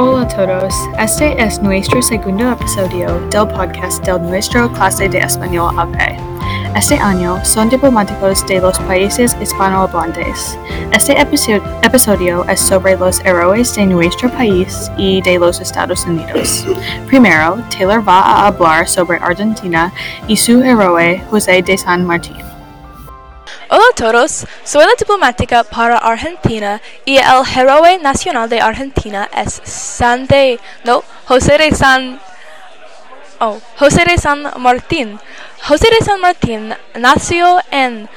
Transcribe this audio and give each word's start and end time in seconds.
Hola 0.00 0.22
a 0.22 0.28
todos, 0.28 0.72
este 0.96 1.42
es 1.42 1.60
nuestro 1.60 2.00
segundo 2.00 2.52
episodio 2.52 3.18
del 3.30 3.48
podcast 3.48 4.06
del 4.06 4.22
nuestro 4.22 4.72
clase 4.72 5.08
de 5.08 5.18
español 5.18 5.74
AP. 5.76 6.16
Este 6.76 6.94
año 6.94 7.44
son 7.44 7.68
diplomáticos 7.68 8.46
de 8.46 8.60
los 8.60 8.78
países 8.78 9.36
hispanohablantes. 9.42 10.56
Este 10.92 11.20
episodio 11.20 12.44
es 12.48 12.60
sobre 12.60 12.94
los 12.96 13.18
héroes 13.24 13.74
de 13.74 13.86
nuestro 13.86 14.30
país 14.30 14.88
y 14.96 15.20
de 15.22 15.36
los 15.36 15.60
Estados 15.60 16.06
Unidos. 16.06 16.64
Primero, 17.08 17.58
Taylor 17.68 18.08
va 18.08 18.20
a 18.20 18.46
hablar 18.46 18.88
sobre 18.88 19.18
Argentina 19.18 19.92
y 20.28 20.36
su 20.36 20.62
héroe 20.62 21.24
José 21.28 21.60
de 21.60 21.76
San 21.76 22.06
Martín. 22.06 22.47
Hola 23.70 23.84
a 23.90 23.94
todos, 23.94 24.46
soy 24.64 24.86
la 24.86 24.94
diplomática 24.98 25.62
para 25.62 25.98
Argentina 25.98 26.80
y 27.04 27.18
el 27.18 27.42
héroe 27.54 27.98
nacional 27.98 28.48
de 28.48 28.62
Argentina 28.62 29.28
es 29.36 29.60
San 29.62 30.26
de, 30.26 30.58
no, 30.84 31.04
José 31.26 31.58
de 31.58 31.70
San, 31.72 32.18
oh, 33.40 33.58
José 33.76 34.06
de 34.06 34.16
San 34.16 34.50
Martín. 34.56 35.20
José 35.62 35.88
de 35.90 35.98
San 36.02 36.18
Martín 36.18 36.74
nació 36.94 37.58
en 37.70 38.08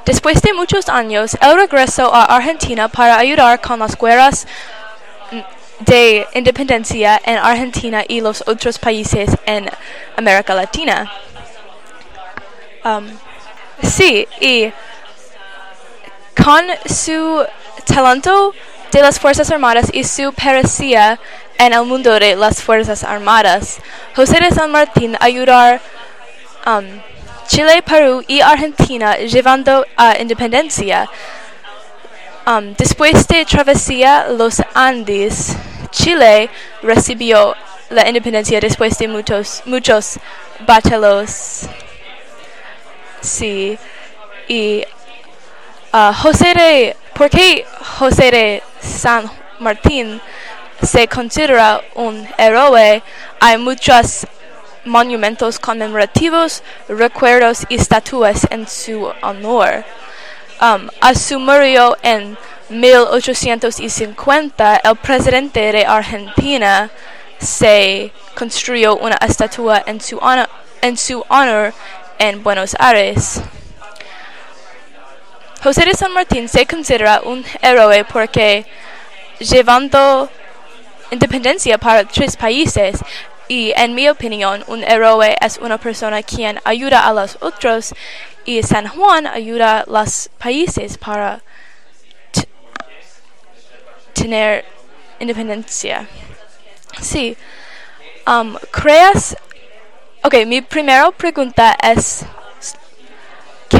Después 0.07 0.41
de 0.41 0.53
muchos 0.53 0.89
años, 0.89 1.37
él 1.41 1.57
regresó 1.57 2.15
a 2.15 2.37
Argentina 2.37 2.87
para 2.87 3.19
ayudar 3.19 3.61
con 3.61 3.81
las 3.81 3.99
guerras 3.99 4.47
de 5.81 6.25
independencia 6.33 7.21
en 7.25 7.39
Argentina 7.39 8.05
y 8.07 8.21
los 8.21 8.45
otros 8.47 8.79
países 8.79 9.29
en 9.47 9.69
América 10.17 10.55
Latina. 10.55 11.11
Um, 12.85 13.09
sí, 13.83 14.29
y 14.41 14.73
con 16.41 16.65
su 16.89 17.45
talento 17.85 18.55
de 18.93 19.01
las 19.01 19.19
Fuerzas 19.19 19.51
Armadas 19.51 19.91
y 19.93 20.05
su 20.05 20.33
pericia 20.33 21.19
en 21.59 21.73
el 21.73 21.83
mundo 21.83 22.13
de 22.13 22.37
las 22.37 22.63
Fuerzas 22.63 23.03
Armadas, 23.03 23.79
José 24.15 24.39
de 24.39 24.53
San 24.53 24.71
Martín 24.71 25.17
ayudar 25.19 25.81
um, 26.65 26.85
Chile, 27.47 27.83
Perú 27.83 28.25
y 28.27 28.41
Argentina 28.41 29.17
llevando 29.19 29.87
a 29.97 30.19
independencia. 30.19 31.09
Um, 32.47 32.75
después 32.75 33.27
de 33.29 33.45
travesía 33.45 34.27
los 34.29 34.63
Andes, 34.75 35.57
Chile 35.91 36.51
recibió 36.83 37.55
la 37.91 38.07
independencia 38.09 38.61
después 38.61 38.99
de 38.99 39.09
muchos, 39.09 39.63
muchos 39.65 40.19
batallos. 40.67 41.63
Sí. 43.21 43.79
Y 44.49 44.85
uh, 45.93 46.13
José 46.13 46.55
de, 46.55 46.97
¿por 47.15 47.31
qué 47.31 47.65
José 47.99 48.31
de 48.31 48.63
San 48.81 49.31
Martín 49.61 50.21
se 50.83 51.09
considera 51.09 51.81
un 51.95 52.27
héroe? 52.39 53.03
Hay 53.41 53.59
muchas 53.59 54.27
monumentos 54.87 55.59
conmemorativos, 55.59 56.63
recuerdos 56.89 57.65
y 57.69 57.75
estatuas 57.75 58.47
en 58.51 58.67
su 58.67 59.13
honor. 59.23 59.85
Um, 60.61 60.89
a 61.01 61.15
su 61.15 61.39
murió 61.39 61.97
en 62.03 62.39
1850, 62.71 64.77
el 64.77 64.97
presidente 64.97 65.73
de 65.73 65.85
Argentina 65.85 66.91
se 67.39 68.13
construyó 68.35 68.97
una 68.97 69.17
estatua 69.17 69.83
en 69.87 70.01
su 70.01 70.17
honor 70.19 70.49
en, 70.83 70.97
su 70.97 71.25
honor 71.29 71.73
en 72.19 72.43
Buenos 72.43 72.77
Aires. 72.79 73.41
José 75.63 75.85
de 75.85 75.95
San 75.95 76.13
Martín 76.13 76.49
se 76.49 76.67
considera 76.67 77.21
un 77.25 77.45
héroe 77.61 78.05
porque 78.05 78.67
llevando 79.39 80.31
independencia 81.11 81.79
para 81.79 82.05
tres 82.05 82.37
países, 82.37 82.99
y 83.49 83.73
en 83.77 83.95
mi 83.95 84.09
opinión, 84.09 84.65
un 84.67 84.83
héroe 84.83 85.37
es 85.41 85.59
una 85.59 85.79
persona 85.79 86.23
quien 86.23 86.61
ayuda 86.65 87.07
a 87.07 87.13
los 87.13 87.39
otros 87.41 87.95
y 88.45 88.63
San 88.63 88.89
Juan 88.89 89.27
ayuda 89.27 89.81
a 89.81 89.85
los 89.87 90.31
países 90.39 90.99
para 90.99 91.41
tener 94.13 94.65
independencia. 95.21 96.09
Sí. 97.01 97.37
Um, 98.27 98.57
¿Creas? 98.71 99.37
Ok, 100.23 100.35
mi 100.47 100.63
primera 100.63 101.11
pregunta 101.13 101.77
es, 101.83 102.25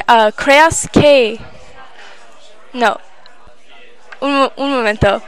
uh, 0.09 0.31
¿creas 0.37 0.89
que... 0.93 1.39
No. 2.73 3.01
Un, 4.21 4.51
un 4.57 4.71
momento. 4.71 5.23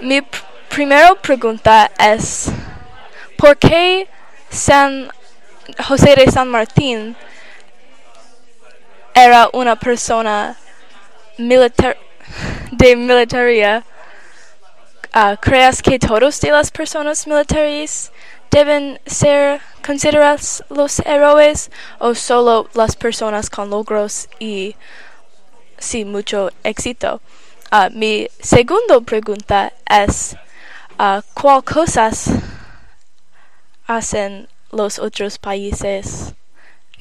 Mi 0.00 0.22
pr 0.22 0.42
primera 0.68 1.14
pregunta 1.14 1.90
es... 1.98 2.50
¿Por 3.36 3.58
qué 3.58 4.08
San 4.50 5.10
José 5.86 6.14
de 6.16 6.30
San 6.30 6.48
Martín 6.48 7.16
era 9.14 9.50
una 9.52 9.76
persona 9.76 10.56
militar 11.36 11.98
de 12.72 12.96
militaria? 12.96 13.84
Uh, 15.14 15.36
¿Crees 15.40 15.82
que 15.82 15.98
todos 15.98 16.40
de 16.40 16.50
las 16.50 16.70
personas 16.70 17.26
militares 17.26 18.10
deben 18.50 18.98
ser 19.06 19.60
consideradas 19.84 20.64
los 20.70 21.00
héroes 21.00 21.70
o 21.98 22.14
solo 22.14 22.68
las 22.74 22.96
personas 22.96 23.50
con 23.50 23.68
logros 23.68 24.28
y 24.38 24.76
sí 25.78 26.06
mucho 26.06 26.50
éxito? 26.64 27.20
Uh, 27.70 27.90
mi 27.90 28.28
segunda 28.40 29.00
pregunta 29.00 29.72
es 29.90 30.36
uh, 30.98 31.20
¿cuál 31.34 31.62
cosas 31.64 32.30
hacen 33.86 34.48
los 34.72 34.98
otros 34.98 35.38
países 35.38 36.34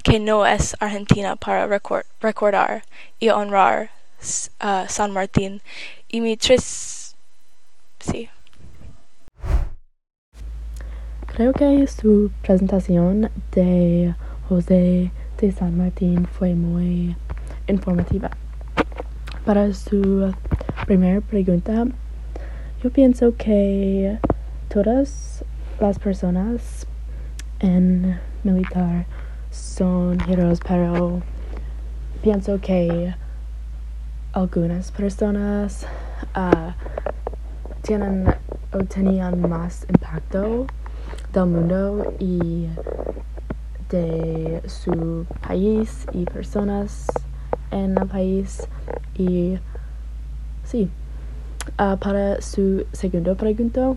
que 0.03 0.19
no 0.19 0.45
es 0.45 0.75
Argentina 0.79 1.35
para 1.35 1.67
recordar 2.21 2.83
y 3.19 3.29
honrar 3.29 3.89
uh, 4.63 4.87
San 4.87 5.11
Martín. 5.11 5.61
Y 6.09 6.21
mi 6.21 6.37
tres... 6.37 7.15
Sí. 7.99 8.29
Creo 11.25 11.53
que 11.53 11.87
su 11.87 12.31
presentación 12.43 13.31
de 13.51 14.13
José 14.47 15.11
de 15.41 15.51
San 15.51 15.75
Martín 15.75 16.27
fue 16.27 16.53
muy 16.53 17.15
informativa. 17.67 18.29
Para 19.43 19.73
su 19.73 20.33
primera 20.85 21.21
pregunta, 21.21 21.85
yo 22.83 22.91
pienso 22.91 23.35
que 23.35 24.17
todas 24.69 25.43
las 25.79 25.99
personas 25.99 26.87
en 27.59 28.17
militar 28.43 29.05
son 29.51 30.17
héroes, 30.29 30.59
pero 30.65 31.21
pienso 32.21 32.59
que 32.59 33.13
algunas 34.33 34.91
personas 34.91 35.85
uh, 36.35 36.71
tienen 37.81 38.25
o 38.71 38.77
tenían 38.79 39.41
más 39.41 39.85
impacto 39.89 40.65
del 41.33 41.45
mundo 41.45 42.13
y 42.19 42.67
de 43.89 44.61
su 44.67 45.25
país 45.45 46.05
y 46.13 46.25
personas 46.25 47.07
en 47.71 47.97
el 47.97 48.07
país 48.07 48.67
y 49.15 49.57
sí. 50.63 50.89
Uh, 51.79 51.97
para 51.97 52.41
su 52.41 52.85
segundo 52.93 53.35
pregunta 53.35 53.95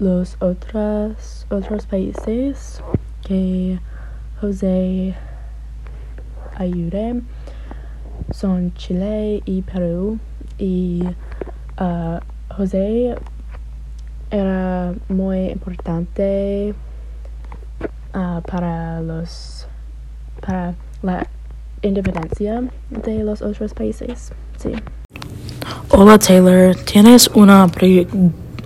los 0.00 0.36
otros, 0.40 1.46
otros 1.50 1.86
países 1.86 2.82
que 3.22 3.78
José 4.40 5.14
ayude 6.56 7.20
son 8.32 8.72
Chile 8.74 9.42
y 9.44 9.62
Perú. 9.62 10.18
Y 10.58 11.02
uh, 11.78 12.18
José 12.54 13.14
era 14.30 14.94
muy 15.08 15.50
importante 15.50 16.74
uh, 18.14 18.40
para 18.42 19.00
los 19.00 19.66
para 20.40 20.74
la 21.02 21.26
independencia 21.82 22.62
de 22.88 23.22
los 23.22 23.42
otros 23.42 23.74
países. 23.74 24.32
Sí. 24.56 24.72
Hola 25.90 26.18
Taylor, 26.18 26.74
¿tienes 26.76 27.28
una 27.28 27.68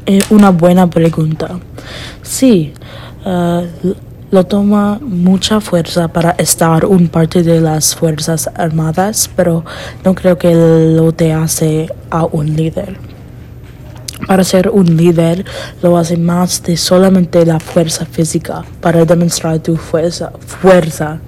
eh, 0.06 0.22
una 0.30 0.50
buena 0.50 0.88
pregunta. 0.88 1.58
Sí, 2.22 2.72
uh, 3.24 3.62
lo 4.30 4.44
toma 4.44 4.98
mucha 5.00 5.60
fuerza 5.60 6.08
para 6.08 6.32
estar 6.32 6.84
un 6.84 7.08
parte 7.08 7.42
de 7.42 7.60
las 7.60 7.94
Fuerzas 7.94 8.50
Armadas, 8.54 9.30
pero 9.36 9.64
no 10.04 10.14
creo 10.14 10.36
que 10.36 10.54
lo 10.54 11.12
te 11.12 11.32
hace 11.32 11.88
a 12.10 12.24
un 12.24 12.56
líder. 12.56 12.98
Para 14.26 14.42
ser 14.42 14.70
un 14.70 14.96
líder 14.96 15.44
lo 15.82 15.96
hace 15.96 16.16
más 16.16 16.62
de 16.62 16.76
solamente 16.76 17.46
la 17.46 17.60
fuerza 17.60 18.06
física, 18.06 18.64
para 18.80 19.04
demostrar 19.04 19.58
tu 19.60 19.76
fuerza. 19.76 20.32
fuerza. 20.46 21.20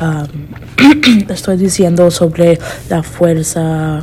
Um, 0.00 1.28
estoy 1.28 1.58
diciendo 1.58 2.10
sobre 2.10 2.58
la 2.88 3.02
fuerza 3.02 4.00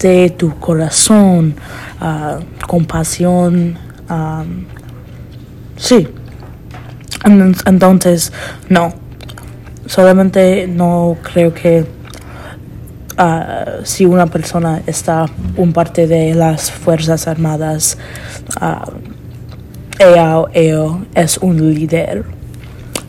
de 0.00 0.30
tu 0.30 0.58
corazón, 0.58 1.54
uh, 2.00 2.66
compasión. 2.66 3.78
Um, 4.10 4.64
sí. 5.76 6.08
Entonces, 7.24 8.32
no. 8.68 8.92
Solamente 9.86 10.66
no 10.66 11.16
creo 11.22 11.52
que 11.52 11.86
uh, 13.18 13.84
si 13.84 14.04
una 14.04 14.26
persona 14.26 14.82
está 14.86 15.26
un 15.56 15.72
parte 15.72 16.06
de 16.06 16.34
las 16.34 16.70
Fuerzas 16.70 17.26
Armadas, 17.26 17.98
ella 19.98 20.38
o 20.38 20.48
ello 20.52 21.00
es 21.14 21.38
un 21.38 21.74
líder. 21.74 22.24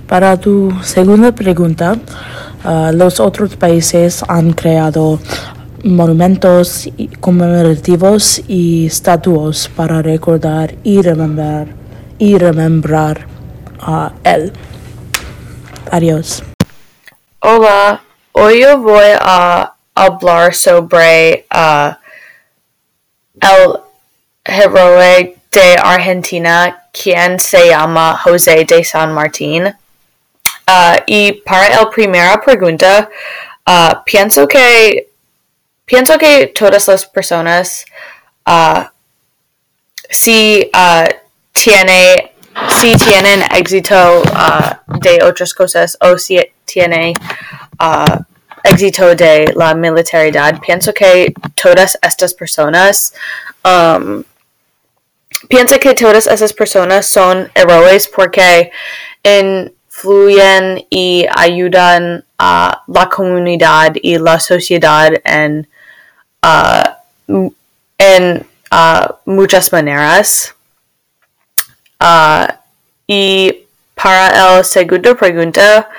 Para 0.08 0.38
tu 0.38 0.72
segunda 0.82 1.34
pregunta, 1.34 1.98
los 2.94 3.20
otros 3.20 3.56
países 3.56 4.24
han 4.28 4.54
creado 4.54 5.20
monumentos 5.86 6.90
conmemorativos 7.20 8.42
y 8.48 8.88
estatuas 8.88 9.70
para 9.70 10.02
recordar 10.02 10.74
y 10.84 11.02
remembrar 11.02 11.68
y 12.18 12.38
remembrar 12.38 13.28
a 13.80 14.12
él. 14.24 14.52
Adiós. 15.92 16.44
Hola, 17.40 18.02
hoy 18.32 18.66
voy 18.78 19.10
a 19.20 19.76
hablar 19.94 20.56
sobre 20.56 21.46
uh, 21.54 21.94
el 23.40 23.80
héroe 24.44 25.38
de 25.52 25.76
Argentina 25.78 26.84
quien 26.92 27.40
se 27.40 27.70
llama 27.70 28.20
José 28.24 28.66
de 28.66 28.84
San 28.84 29.14
Martín. 29.14 29.68
Uh, 30.68 30.98
y 31.06 31.34
para 31.34 31.70
la 31.70 31.90
primera 31.92 32.42
pregunta, 32.42 33.08
uh, 33.68 34.04
pienso 34.04 34.48
que 34.48 35.15
pienso 35.86 36.18
que 36.18 36.48
todas 36.48 36.88
las 36.88 37.06
personas 37.06 37.86
si 40.10 40.70
tiene 41.52 42.36
si 42.80 42.96
tienen 42.96 43.44
éxito 43.52 44.24
de 45.02 45.24
otras 45.24 45.54
cosas 45.54 45.98
o 46.02 46.18
si 46.18 46.40
tiene 46.64 47.14
éxito 48.64 49.16
de 49.16 49.54
la 49.56 49.76
militaridad, 49.76 50.60
pienso 50.60 50.94
que 50.94 51.34
todas 51.62 51.98
estas 52.02 52.34
personas, 52.34 53.14
um, 53.64 54.24
pienso 55.48 55.80
que 55.80 55.94
todas 55.94 56.28
esas 56.28 56.54
personas 56.54 57.06
son 57.06 57.52
héroes 57.54 58.08
porque 58.08 58.72
influyen 59.24 60.86
y 60.90 61.28
ayudan 61.36 62.26
a 62.38 62.84
la 62.88 63.10
comunidad 63.10 63.94
y 64.02 64.18
la 64.18 64.40
sociedad 64.40 65.12
en, 65.24 65.68
uh, 66.46 67.50
en 67.98 68.46
uh, 68.72 69.08
muchas 69.26 69.72
maneras. 69.72 70.54
Uh, 72.00 72.48
y 73.08 73.66
para 73.96 74.58
el 74.58 74.64
segundo 74.64 75.16
pregunta, 75.16 75.90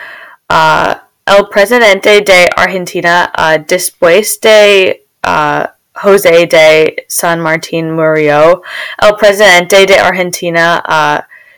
uh, 0.49 0.95
el 1.27 1.49
presidente 1.49 2.21
de 2.21 2.49
Argentina, 2.57 3.33
uh, 3.37 3.59
después 3.67 4.41
de 4.41 5.05
uh, 5.27 5.65
José 5.95 6.47
de 6.47 7.07
San 7.09 7.41
Martín 7.41 7.91
murió, 7.91 8.63
el 9.03 9.17
presidente 9.17 9.87
de 9.87 9.99
Argentina 9.99 10.83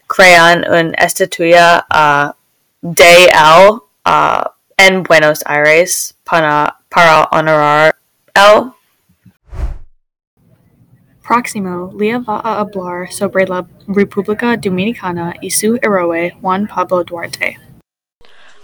crean 0.07 0.65
una 0.71 0.93
estatua 0.97 2.37
de 2.81 3.25
él 3.27 3.81
en 4.77 5.03
Buenos 5.03 5.43
Aires 5.45 6.15
para, 6.25 6.79
para 6.89 7.25
honorar 7.33 7.97
él. 8.33 8.78
Próximo, 11.29 11.93
Lea 11.95 12.21
va 12.21 12.41
a 12.43 12.61
hablar 12.61 13.13
sobre 13.13 13.47
la 13.47 13.63
República 13.87 14.57
Dominicana 14.57 15.35
y 15.43 15.51
su 15.51 15.79
héroe 15.83 16.35
Juan 16.41 16.67
Pablo 16.67 17.05
Duarte. 17.05 17.59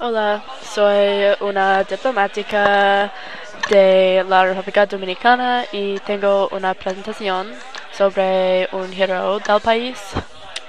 Hola, 0.01 0.43
soy 0.63 1.37
una 1.47 1.85
diplomática 1.85 3.13
de 3.69 4.25
la 4.27 4.47
República 4.47 4.87
Dominicana 4.87 5.67
y 5.73 5.99
tengo 6.07 6.49
una 6.53 6.73
presentación 6.73 7.49
sobre 7.93 8.67
un 8.73 8.91
héroe 8.95 9.41
del 9.47 9.61
país. 9.61 9.99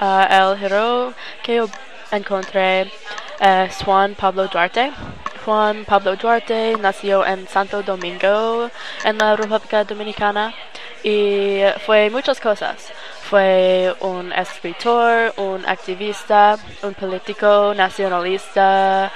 Uh, 0.02 0.26
el 0.30 0.64
héroe 0.66 1.14
que 1.44 1.66
encontré 2.12 2.92
es 3.40 3.84
Juan 3.86 4.16
Pablo 4.16 4.50
Duarte. 4.50 4.92
Juan 5.46 5.86
Pablo 5.86 6.18
Duarte 6.18 6.76
nació 6.78 7.26
en 7.26 7.48
Santo 7.48 7.82
Domingo, 7.84 8.70
en 9.06 9.18
la 9.18 9.38
República 9.38 9.86
Dominicana, 9.86 10.54
y 11.06 11.62
fue 11.86 12.10
muchas 12.10 12.40
cosas. 12.40 12.92
Fue 13.30 13.96
un 14.00 14.34
escritor, 14.34 15.34
un 15.38 15.64
activista, 15.68 16.58
un 16.82 16.96
político 16.96 17.74
nacionalista 17.76 19.12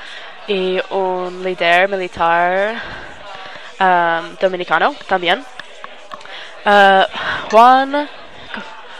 y 0.47 0.79
un 0.91 1.43
líder 1.43 1.89
militar 1.89 2.75
um, 3.79 4.35
dominicano 4.39 4.93
también. 5.07 5.43
Uh, 6.63 7.05
Juan 7.49 8.07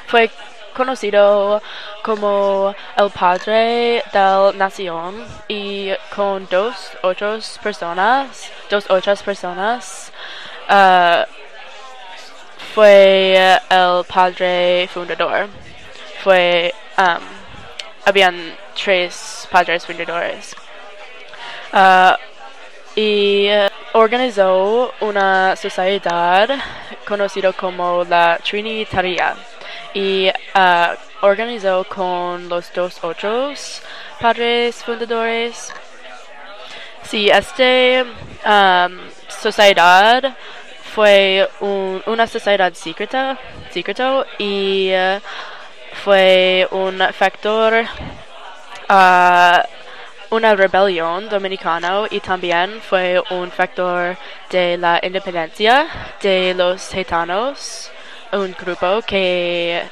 fue 0.07 0.31
conocido 0.73 1.61
como 2.01 2.73
el 2.97 3.11
padre 3.11 4.03
de 4.11 4.19
la 4.19 4.51
nación 4.55 5.23
y 5.47 5.91
con 6.15 6.47
dos 6.49 6.91
otras 7.03 7.59
personas, 7.61 8.51
dos 8.67 8.89
otras 8.89 9.21
personas, 9.21 10.11
uh, 10.69 11.38
fue 12.73 13.59
el 13.69 14.03
padre 14.05 14.87
fundador. 14.93 15.47
Fue, 16.23 16.73
um, 16.97 17.23
habían 18.05 18.55
tres 18.75 19.47
padres 19.51 19.85
fundadores. 19.85 20.55
Uh, 21.73 22.15
y 22.95 23.47
organizó 23.93 24.93
una 24.99 25.55
sociedad 25.55 26.49
conocida 27.07 27.53
como 27.53 28.03
la 28.03 28.39
Trinitaria 28.43 29.35
y 29.93 30.29
uh, 30.29 30.95
organizó 31.21 31.83
con 31.85 32.49
los 32.49 32.71
dos 32.73 33.03
otros 33.03 33.81
padres 34.19 34.83
fundadores. 34.83 35.73
Sí, 37.03 37.29
esta 37.29 38.05
um, 38.45 38.99
sociedad 39.27 40.35
fue 40.93 41.47
un, 41.59 42.01
una 42.05 42.27
sociedad 42.27 42.73
secreta, 42.73 43.37
y 44.37 44.91
uh, 44.93 45.19
fue 46.03 46.67
un 46.71 46.99
factor 47.13 47.85
uh, 48.89 50.35
una 50.35 50.55
rebelión 50.55 51.27
dominicana 51.27 52.05
y 52.09 52.19
también 52.19 52.81
fue 52.81 53.21
un 53.31 53.49
factor 53.51 54.15
de 54.49 54.77
la 54.77 54.99
independencia 55.01 55.87
de 56.21 56.53
los 56.53 56.89
gitanos, 56.89 57.91
un 58.31 58.55
grupo 58.59 59.01
que 59.01 59.83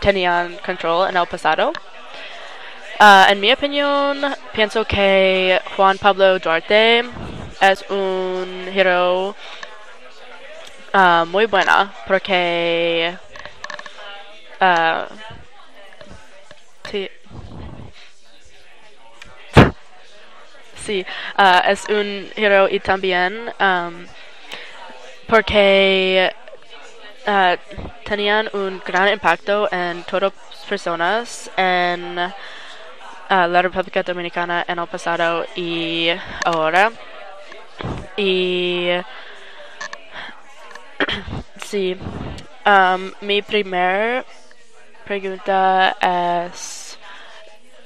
tenían 0.00 0.56
control 0.64 1.10
en 1.10 1.16
el 1.16 1.26
pasado. 1.26 1.72
Uh, 3.00 3.30
en 3.30 3.40
mi 3.40 3.52
opinión, 3.52 4.34
pienso 4.52 4.84
que 4.84 5.60
Juan 5.76 5.98
Pablo 5.98 6.38
Duarte 6.38 7.04
es 7.60 7.84
un 7.90 8.70
héroe 8.74 9.34
uh, 10.94 11.26
muy 11.26 11.46
buena 11.46 11.92
porque 12.06 13.16
uh, 14.60 15.04
sí, 16.90 17.10
sí 20.76 21.06
uh, 21.38 21.60
es 21.70 21.84
un 21.88 22.30
héroe 22.36 22.72
y 22.72 22.80
también 22.80 23.52
um, 23.60 24.06
porque 25.26 26.32
tenían 28.04 28.50
un 28.52 28.82
gran 28.84 29.08
impacto 29.08 29.66
en 29.72 30.02
todas 30.04 30.32
personas 30.68 31.50
en 31.56 32.16
la 32.16 33.62
República 33.62 34.02
Dominicana 34.02 34.64
en 34.68 34.78
el 34.78 34.86
pasado 34.86 35.46
y 35.56 36.10
ahora. 36.44 36.92
Y 38.16 38.90
sí. 41.64 41.96
Um, 42.66 43.12
mi 43.20 43.42
primer 43.42 44.24
pregunta 45.04 45.96
es 46.00 46.98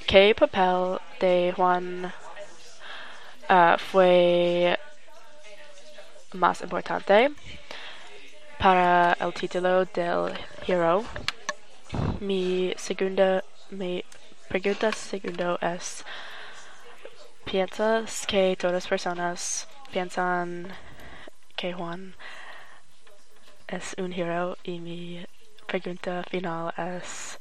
¿qué 0.06 0.34
papel 0.34 1.00
de 1.20 1.52
Juan 1.56 2.12
uh, 3.50 3.78
fue 3.78 4.78
más 6.32 6.60
importante? 6.62 7.32
para 8.58 9.16
el 9.20 9.32
título 9.32 9.84
del 9.84 10.32
hero, 10.66 11.04
mi 12.20 12.74
segunda, 12.76 13.44
mi 13.70 14.04
pregunta 14.48 14.90
segundo 14.92 15.58
es, 15.60 16.04
¿piensas 17.44 18.26
que 18.26 18.56
todas 18.56 18.74
las 18.74 18.88
personas 18.88 19.68
piensan 19.92 20.72
que 21.56 21.72
Juan 21.72 22.16
es 23.68 23.94
un 23.98 24.12
hero? 24.12 24.56
Y 24.64 24.80
mi 24.80 25.24
pregunta 25.66 26.24
final 26.30 26.72
es, 26.76 27.38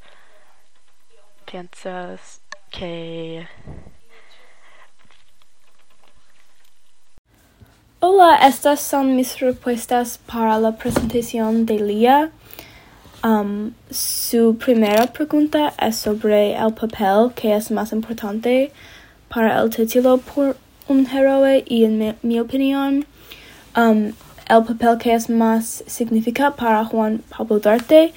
¿piensas 1.49 2.41
que... 2.69 3.47
Hola, 7.99 8.47
estas 8.47 8.79
son 8.79 9.15
mis 9.15 9.39
respuestas 9.39 10.19
para 10.19 10.59
la 10.59 10.77
presentación 10.77 11.65
de 11.65 11.79
Lía. 11.79 12.31
Um, 13.23 13.73
su 13.89 14.57
primera 14.57 15.07
pregunta 15.07 15.73
es 15.81 15.97
sobre 15.97 16.53
el 16.55 16.73
papel 16.73 17.33
que 17.33 17.55
es 17.55 17.71
más 17.71 17.91
importante 17.91 18.71
para 19.27 19.59
el 19.59 19.71
título 19.71 20.19
por 20.19 20.55
un 20.87 21.07
héroe 21.07 21.63
y 21.67 21.85
en 21.85 21.97
mi, 21.97 22.13
mi 22.21 22.39
opinión, 22.39 23.07
um, 23.75 24.13
el 24.49 24.63
papel 24.63 24.97
que 24.97 25.13
es 25.13 25.29
más 25.29 25.83
significa 25.87 26.55
para 26.55 26.85
Juan 26.85 27.21
Pablo 27.29 27.59
Duarte 27.59 28.13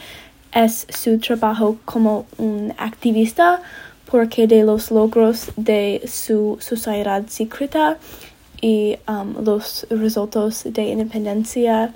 es 0.52 0.86
su 0.88 1.18
trabajo 1.18 1.76
como 1.84 2.26
un 2.38 2.72
activista 2.78 3.62
porque 4.10 4.46
de 4.46 4.64
los 4.64 4.90
logros 4.90 5.52
de 5.56 6.02
su 6.06 6.56
sociedad 6.60 7.24
secreta 7.28 7.98
y 8.60 8.98
um, 9.08 9.44
los 9.44 9.86
resultados 9.90 10.64
de 10.64 10.82
independencia 10.82 11.94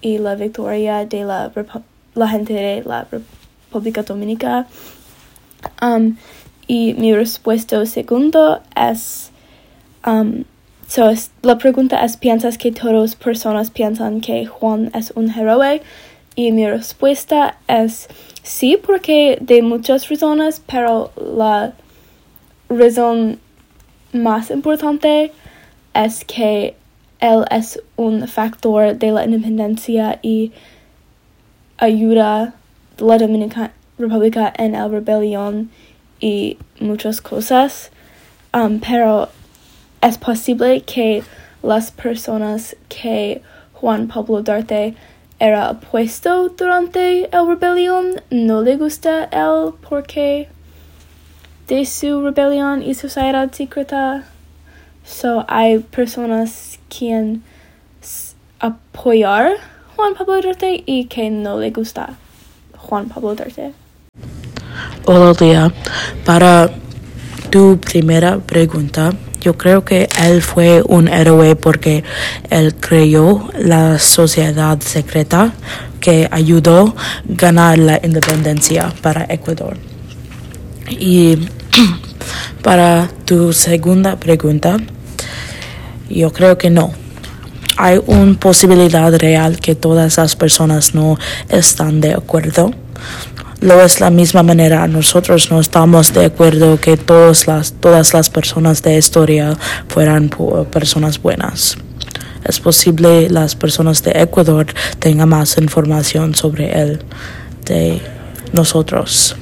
y 0.00 0.18
la 0.18 0.34
victoria 0.34 1.04
de 1.06 1.24
la, 1.24 1.50
la 2.14 2.28
gente 2.28 2.52
de 2.52 2.82
la 2.84 3.06
República 3.10 4.02
Dominicana. 4.02 4.66
Um, 5.82 6.16
y 6.66 6.94
mi 6.94 7.14
respuesta 7.14 7.84
segundo 7.86 8.60
es, 8.76 9.30
um, 10.06 10.44
so 10.88 11.12
la 11.42 11.58
pregunta 11.58 12.02
es, 12.04 12.16
¿piensas 12.16 12.58
que 12.58 12.72
todas 12.72 13.14
personas 13.14 13.70
piensan 13.70 14.20
que 14.20 14.46
Juan 14.46 14.90
es 14.94 15.12
un 15.14 15.30
héroe? 15.30 15.82
Y 16.34 16.50
mi 16.52 16.68
respuesta 16.68 17.58
es 17.68 18.08
sí, 18.42 18.76
porque 18.76 19.38
de 19.40 19.60
muchas 19.62 20.08
razones, 20.08 20.62
pero 20.66 21.12
la 21.16 21.74
razón 22.70 23.38
más 24.12 24.50
importante 24.50 25.32
es 25.94 26.24
que 26.24 26.74
él 27.20 27.44
es 27.50 27.80
un 27.96 28.26
factor 28.26 28.96
de 28.96 29.12
la 29.12 29.24
independencia 29.24 30.18
y 30.22 30.52
ayuda 31.76 32.42
a 32.42 32.52
la 32.98 33.18
Dominicana 33.18 33.72
República 33.98 34.52
en 34.56 34.72
la 34.72 34.88
rebelión 34.88 35.70
y 36.20 36.56
muchas 36.80 37.20
cosas, 37.20 37.90
um, 38.54 38.80
pero 38.80 39.28
es 40.08 40.18
posible 40.18 40.80
que 40.82 41.22
las 41.62 41.90
personas 41.90 42.76
que 42.88 43.42
Juan 43.74 44.08
Pablo 44.08 44.42
Duarte 44.42 44.94
era 45.38 45.70
opuesto 45.70 46.48
durante 46.48 47.28
la 47.30 47.44
rebelión 47.44 48.20
no 48.30 48.62
le 48.62 48.76
gusta 48.76 49.24
él 49.24 49.74
porque 49.88 50.48
de 51.68 51.84
su 51.84 52.22
rebelión 52.22 52.82
y 52.82 52.94
sociedad 52.94 53.52
secreta. 53.52 54.24
So 55.04 55.44
hay 55.46 55.78
personas 55.78 56.78
quien 56.88 57.42
apoyar 58.58 59.52
Juan 59.94 60.14
Pablo 60.14 60.40
Duarte 60.40 60.82
y 60.86 61.04
que 61.04 61.30
no 61.30 61.58
le 61.58 61.70
gusta 61.70 62.14
Juan 62.76 63.08
Pablo 63.08 63.34
Duarte. 63.34 63.72
Hola 65.04 65.34
Lía, 65.38 65.72
para 66.24 66.70
tu 67.50 67.78
primera 67.78 68.38
pregunta, 68.38 69.12
yo 69.40 69.56
creo 69.56 69.84
que 69.84 70.08
él 70.22 70.42
fue 70.42 70.82
un 70.86 71.08
héroe 71.08 71.56
porque 71.56 72.04
él 72.50 72.74
creó 72.74 73.48
la 73.58 73.98
sociedad 73.98 74.80
secreta 74.80 75.52
que 76.00 76.28
ayudó 76.30 76.88
a 76.88 76.94
ganar 77.26 77.78
la 77.78 78.00
independencia 78.02 78.92
para 79.02 79.26
Ecuador. 79.28 79.76
Y 80.90 81.36
para 82.62 83.08
tu 83.24 83.52
segunda 83.52 84.16
pregunta, 84.16 84.76
yo 86.08 86.32
creo 86.32 86.58
que 86.58 86.70
no. 86.70 86.92
Hay 87.76 88.00
una 88.06 88.38
posibilidad 88.38 89.12
real 89.18 89.60
que 89.60 89.74
todas 89.74 90.16
las 90.16 90.34
personas 90.34 90.94
no 90.94 91.16
están 91.48 92.00
de 92.00 92.14
acuerdo. 92.14 92.72
Lo 93.60 93.82
es 93.82 93.98
la 93.98 94.10
misma 94.10 94.44
manera, 94.44 94.86
nosotros 94.86 95.50
no 95.50 95.58
estamos 95.58 96.12
de 96.12 96.26
acuerdo 96.26 96.80
que 96.80 96.96
todas 96.96 97.48
las, 97.48 97.72
todas 97.72 98.14
las 98.14 98.30
personas 98.30 98.82
de 98.82 98.96
historia 98.96 99.56
fueran 99.88 100.30
personas 100.70 101.20
buenas. 101.20 101.76
Es 102.44 102.60
posible 102.60 103.28
las 103.28 103.56
personas 103.56 104.04
de 104.04 104.12
Ecuador 104.12 104.66
tengan 105.00 105.30
más 105.30 105.58
información 105.58 106.36
sobre 106.36 106.70
él 106.70 107.02
de 107.64 108.00
nosotros. 108.52 109.34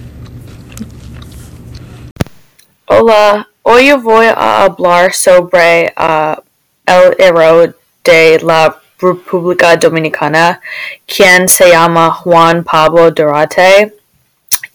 Hola, 2.86 3.46
hoy 3.62 3.92
voy 3.92 4.26
a 4.26 4.62
hablar 4.62 5.12
sobre 5.12 5.92
uh, 5.94 6.40
el 6.86 7.14
héroe 7.18 7.74
de 8.02 8.40
la 8.42 8.80
República 8.98 9.76
Dominicana, 9.76 10.58
quien 11.06 11.46
se 11.50 11.68
llama 11.68 12.10
Juan 12.10 12.64
Pablo 12.64 13.10
Duarte. 13.10 13.92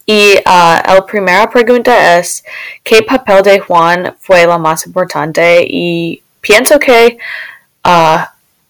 Y 0.06 0.36
uh, 0.38 0.42
la 0.44 1.04
primera 1.06 1.48
pregunta 1.48 2.18
es, 2.18 2.44
¿qué 2.82 3.02
papel 3.02 3.42
de 3.42 3.60
Juan 3.60 4.16
fue 4.20 4.46
la 4.46 4.58
más 4.58 4.86
importante? 4.86 5.64
Y 5.68 6.22
pienso 6.40 6.78
que 6.78 7.18
uh, 7.84 8.18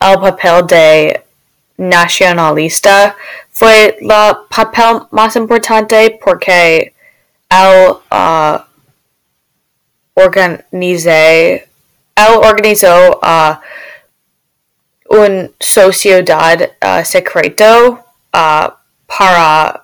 el 0.00 0.18
papel 0.20 0.66
de 0.66 1.22
nacionalista 1.78 3.16
fue 3.50 3.96
el 4.00 4.36
papel 4.48 5.02
más 5.10 5.36
importante 5.36 6.18
porque 6.22 6.92
él 7.48 7.96
uh, 8.10 8.58
él 12.14 12.34
organizó 12.42 13.20
uh, 13.22 13.54
un 15.08 15.54
sociedad 15.58 16.70
secreto 17.04 18.04
uh, 18.32 18.68
para 19.06 19.81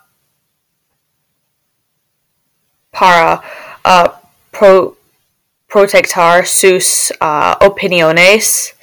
para 2.98 3.40
uh, 3.84 4.08
pro, 4.50 4.96
proteger 5.68 6.46
sus 6.46 7.12
uh, 7.20 7.54
opiniones 7.60 8.74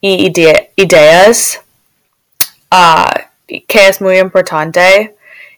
y 0.00 0.26
ide 0.26 0.70
ideas. 0.76 1.60
Uh, 2.70 3.28
que 3.66 3.88
es 3.88 4.00
muy 4.00 4.18
importante. 4.18 5.14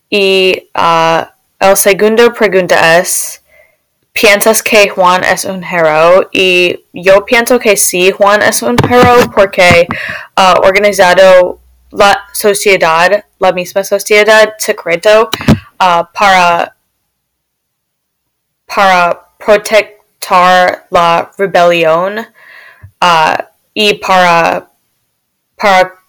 Y 0.09 0.69
uh, 0.75 1.25
el 1.59 1.76
segundo 1.76 2.33
pregunta 2.33 2.99
es 2.99 3.43
piensas 4.12 4.62
que 4.62 4.88
Juan 4.88 5.25
es 5.25 5.45
un 5.45 5.62
héroe 5.62 6.29
y 6.33 6.85
yo 6.93 7.25
pienso 7.25 7.59
que 7.59 7.76
sí, 7.76 8.11
Juan 8.11 8.43
es 8.43 8.62
un 8.62 8.76
héroe 8.85 9.29
porque 9.35 9.87
ha 10.37 10.55
organizado 10.62 11.61
la 11.90 12.21
sociedad, 12.33 13.25
la 13.38 13.52
misma 13.52 13.85
sociedad 13.85 14.55
secreto 14.59 15.31
uh, 15.81 16.05
para, 16.12 16.75
para 18.75 19.27
proteger 19.39 19.99
la 20.91 21.31
rebelión 21.37 22.19
uh, 22.21 23.43
y 23.75 23.95
para, 23.95 24.69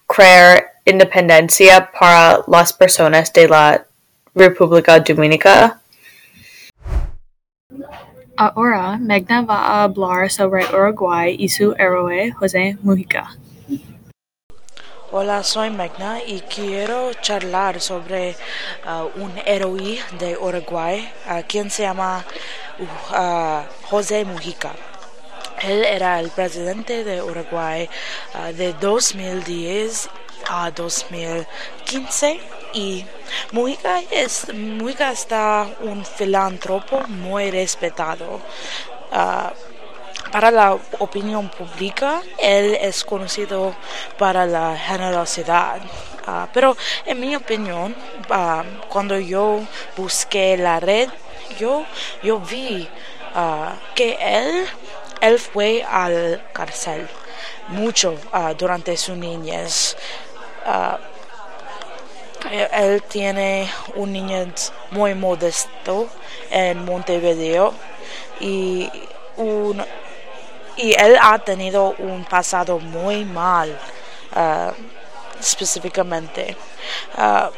crear 0.07 0.65
independencia 0.85 1.89
para 1.97 2.39
las 2.47 2.73
personas 2.73 3.31
de 3.33 3.47
la 3.47 3.85
República 4.35 4.99
Dominicana. 4.99 5.79
Ahora 8.37 8.97
Megna 8.97 9.41
va 9.41 9.57
a 9.57 9.83
hablar 9.83 10.29
sobre 10.29 10.65
Uruguay 10.65 11.35
y 11.37 11.49
su 11.49 11.73
héroe 11.77 12.31
José 12.31 12.77
Mujica. 12.81 13.37
Hola, 15.13 15.43
soy 15.43 15.69
Megna 15.71 16.21
y 16.25 16.39
quiero 16.39 17.13
charlar 17.15 17.81
sobre 17.81 18.33
uh, 18.87 19.21
un 19.21 19.37
héroe 19.45 19.99
de 20.17 20.37
Uruguay, 20.37 21.11
uh, 21.29 21.43
quien 21.45 21.69
se 21.69 21.83
llama 21.83 22.23
uh, 22.79 23.87
José 23.89 24.23
Mujica. 24.23 24.71
Él 25.63 25.83
era 25.83 26.17
el 26.21 26.29
presidente 26.29 27.03
de 27.03 27.21
Uruguay 27.21 27.89
de 28.55 28.71
2010 28.71 30.09
a 30.49 30.71
2015 30.71 32.39
y 32.73 33.05
Mujica, 33.51 33.99
es, 34.11 34.47
Mujica 34.53 35.11
está 35.11 35.67
un 35.81 36.05
filántropo 36.05 37.01
muy 37.09 37.51
respetado. 37.51 38.39
Uh, 39.11 39.70
para 40.31 40.49
la 40.49 40.77
opinión 40.99 41.49
pública, 41.49 42.21
él 42.37 42.77
es 42.79 43.03
conocido 43.03 43.75
para 44.17 44.45
la 44.45 44.77
generosidad. 44.77 45.81
Ah, 46.25 46.47
pero 46.53 46.77
en 47.05 47.19
mi 47.19 47.35
opinión, 47.35 47.95
ah, 48.29 48.63
cuando 48.89 49.19
yo 49.19 49.61
busqué 49.97 50.55
la 50.55 50.79
red, 50.79 51.09
yo, 51.59 51.85
yo 52.23 52.39
vi 52.39 52.87
ah, 53.35 53.73
que 53.95 54.17
él, 54.21 54.65
él 55.19 55.39
fue 55.39 55.83
al 55.83 56.41
cárcel 56.53 57.07
mucho 57.69 58.15
durante 58.57 58.97
su 58.97 59.15
niñez. 59.15 59.97
él 62.51 63.03
tiene 63.03 63.69
un 63.95 64.13
niñez 64.13 64.71
muy 64.91 65.13
modesto 65.15 66.07
en 66.49 66.83
Montevideo 66.85 67.73
y 68.39 68.89
y 70.77 70.93
él 70.93 71.17
ha 71.21 71.39
tenido 71.39 71.95
un 71.99 72.25
pasado 72.25 72.79
muy 72.79 73.25
mal 73.25 73.77
específicamente. 75.41 76.55
Ah, 77.17 77.49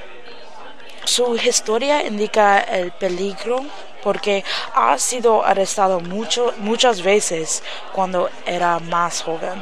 su 1.04 1.36
historia 1.36 2.06
indica 2.06 2.60
el 2.60 2.92
peligro 2.92 3.64
porque 4.02 4.44
ha 4.74 4.98
sido 4.98 5.46
arrestado 5.46 6.00
mucho, 6.00 6.54
muchas 6.58 7.02
veces 7.02 7.64
cuando 7.94 8.30
era 8.46 8.80
más 8.80 9.22
joven. 9.22 9.62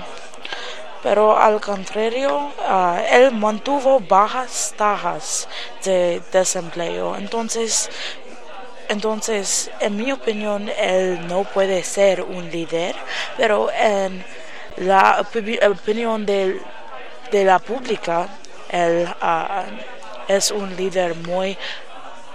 Pero 1.03 1.35
al 1.35 1.59
contrario, 1.59 2.51
ah, 2.59 3.01
él 3.09 3.31
mantuvo 3.31 3.99
bajas 3.99 4.73
tasas 4.77 5.47
de 5.83 6.21
desempleo. 6.31 7.15
Entonces, 7.15 7.89
entonces, 8.91 9.71
en 9.79 9.95
mi 9.95 10.12
opinión, 10.12 10.69
él 10.77 11.25
no 11.25 11.45
puede 11.45 11.81
ser 11.81 12.21
un 12.21 12.51
líder, 12.51 12.93
pero 13.38 13.71
en 13.71 14.21
la 14.75 15.25
opinión 15.65 16.25
de 16.25 16.60
la 17.31 17.60
pública, 17.60 18.27
él 18.69 19.07
ah, 19.21 19.63
es 20.27 20.51
un 20.51 20.75
líder 20.75 21.15
muy, 21.15 21.57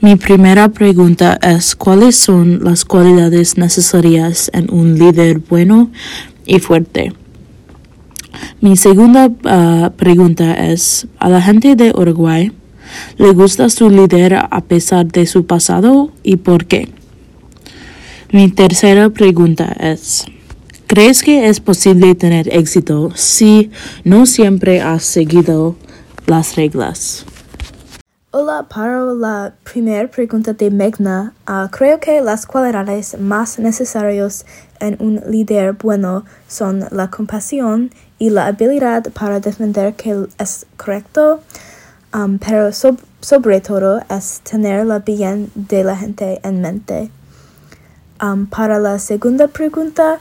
Mi 0.00 0.16
primera 0.16 0.68
pregunta 0.68 1.38
es 1.40 1.74
cuáles 1.76 2.16
son 2.16 2.62
las 2.64 2.84
cualidades 2.84 3.56
necesarias 3.56 4.50
en 4.52 4.70
un 4.70 4.98
líder 4.98 5.38
bueno 5.38 5.90
y 6.44 6.58
fuerte. 6.58 7.12
Mi 8.60 8.76
segunda 8.76 9.28
uh, 9.28 9.90
pregunta 9.96 10.52
es, 10.66 11.06
a 11.18 11.28
la 11.28 11.40
gente 11.40 11.76
de 11.76 11.92
Uruguay, 11.96 12.52
¿Le 13.16 13.32
gusta 13.32 13.68
su 13.68 13.90
líder 13.90 14.34
a 14.34 14.60
pesar 14.62 15.06
de 15.06 15.26
su 15.26 15.46
pasado 15.46 16.10
y 16.22 16.36
por 16.36 16.66
qué? 16.66 16.88
Mi 18.32 18.50
tercera 18.50 19.10
pregunta 19.10 19.76
es, 19.78 20.24
¿crees 20.86 21.22
que 21.22 21.48
es 21.48 21.60
posible 21.60 22.14
tener 22.14 22.52
éxito 22.52 23.10
si 23.14 23.70
no 24.02 24.26
siempre 24.26 24.80
has 24.80 25.04
seguido 25.04 25.76
las 26.26 26.56
reglas? 26.56 27.24
Hola, 28.36 28.66
para 28.68 29.04
la 29.04 29.54
primera 29.62 30.10
pregunta 30.10 30.54
de 30.54 30.68
Megna, 30.68 31.34
uh, 31.48 31.68
creo 31.70 32.00
que 32.00 32.20
las 32.20 32.46
cualidades 32.46 33.16
más 33.20 33.60
necesarias 33.60 34.44
en 34.80 34.96
un 34.98 35.22
líder 35.28 35.74
bueno 35.74 36.24
son 36.48 36.84
la 36.90 37.10
compasión 37.10 37.92
y 38.18 38.30
la 38.30 38.46
habilidad 38.46 39.04
para 39.12 39.38
defender 39.38 39.94
que 39.94 40.26
es 40.40 40.66
correcto, 40.76 41.42
um, 42.14 42.38
pero 42.38 42.72
so 42.72 42.96
sobre 43.20 43.60
todo 43.60 44.00
es 44.08 44.40
tener 44.44 44.86
la 44.86 44.98
bien 44.98 45.50
de 45.54 45.82
la 45.82 45.96
gente 45.96 46.40
en 46.42 46.60
mente. 46.60 47.10
Um, 48.20 48.46
para 48.46 48.78
la 48.78 48.98
segunda 48.98 49.48
pregunta, 49.48 50.20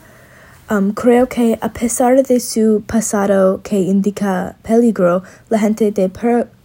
um, 0.69 0.93
creo 0.93 1.27
que 1.27 1.57
a 1.61 1.69
pesar 1.69 2.23
de 2.23 2.39
su 2.39 2.81
pasado 2.87 3.61
que 3.61 3.79
indica 3.79 4.55
peligro, 4.63 5.23
la 5.49 5.59
gente 5.59 5.91
de, 5.91 6.09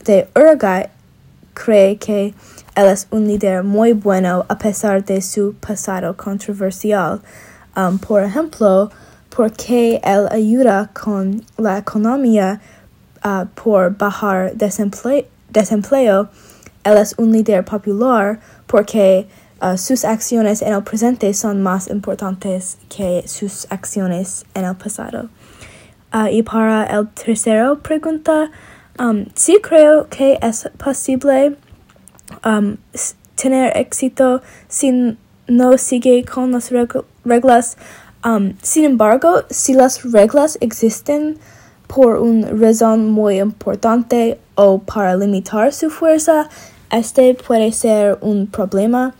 de 0.04 0.28
Uruguay 0.34 0.86
cree 1.54 1.98
que 1.98 2.34
él 2.76 2.86
es 2.86 3.08
un 3.10 3.26
líder 3.26 3.64
muy 3.64 3.92
bueno 3.92 4.46
a 4.48 4.56
pesar 4.56 5.04
de 5.04 5.20
su 5.20 5.54
pasado 5.60 6.16
controversial. 6.16 7.20
Um, 7.76 7.98
por 7.98 8.22
ejemplo, 8.22 8.90
porque 9.28 10.00
él 10.04 10.28
ayuda 10.30 10.90
con 10.94 11.44
la 11.56 11.78
economía 11.78 12.60
por 13.54 13.96
bajar 13.96 14.54
desempleo, 14.54 15.24
desempleo, 15.50 16.28
él 16.84 16.96
es 16.96 17.14
un 17.18 17.32
líder 17.32 17.64
popular 17.64 18.40
porque 18.66 19.26
uh, 19.62 19.76
sus 19.76 20.04
acciones 20.04 20.62
en 20.62 20.72
el 20.72 20.82
presente 20.82 21.32
son 21.34 21.62
más 21.62 21.88
importantes 21.88 22.78
que 22.88 23.24
sus 23.26 23.66
acciones 23.70 24.44
en 24.54 24.64
el 24.64 24.76
pasado. 24.76 25.28
Uh, 26.12 26.28
y 26.30 26.42
para 26.42 26.84
el 26.84 27.08
tercero 27.08 27.80
pregunta, 27.80 28.50
um, 28.98 29.26
sí 29.34 29.58
creo 29.62 30.08
que 30.08 30.38
es 30.40 30.70
posible 30.78 31.56
um, 32.44 32.76
tener 33.34 33.76
éxito 33.76 34.40
si 34.68 35.16
no 35.46 35.78
sigue 35.78 36.24
con 36.24 36.52
las 36.52 36.72
reglas. 37.24 37.76
Um, 38.24 38.54
sin 38.62 38.84
embargo, 38.84 39.44
si 39.50 39.74
las 39.74 40.10
reglas 40.10 40.56
existen, 40.60 41.38
por 41.88 42.18
una 42.18 42.50
razón 42.50 43.10
muy 43.10 43.40
importante 43.40 44.38
o 44.54 44.78
para 44.78 45.16
limitar 45.16 45.72
su 45.72 45.90
fuerza, 45.90 46.48
este 46.92 47.34
puede 47.34 47.72
ser 47.72 48.18
un 48.20 48.46
problema, 48.46 49.14